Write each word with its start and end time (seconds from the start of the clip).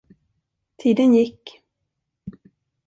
Tiden 0.77 1.13
gick. 1.13 1.63